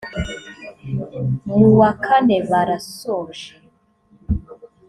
mu 1.57 1.67
wa 1.79 1.91
kane 2.03 2.37
barasoje 2.49 3.49